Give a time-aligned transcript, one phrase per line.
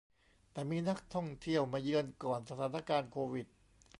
[0.51, 3.47] แต่มีนักท่องเที่ยวมาเยือนก่อนสถานการณ์โควิด